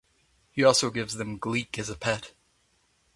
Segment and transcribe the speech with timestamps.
[0.49, 2.31] He also gives them Gleek as a pet.